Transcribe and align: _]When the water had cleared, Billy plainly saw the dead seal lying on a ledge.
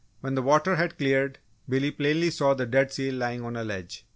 _]When 0.21 0.33
the 0.33 0.41
water 0.41 0.77
had 0.77 0.97
cleared, 0.97 1.37
Billy 1.69 1.91
plainly 1.91 2.31
saw 2.31 2.55
the 2.55 2.65
dead 2.65 2.91
seal 2.91 3.13
lying 3.13 3.45
on 3.45 3.55
a 3.55 3.63
ledge. 3.63 4.03